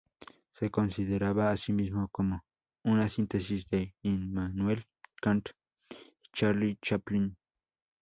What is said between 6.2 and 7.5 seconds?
Charlie Chaplin.